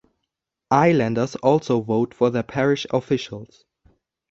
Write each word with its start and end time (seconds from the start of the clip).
Islanders 0.71 1.35
also 1.35 1.79
vote 1.79 2.15
for 2.15 2.31
their 2.31 2.41
Parish 2.41 2.87
officials. 2.89 3.65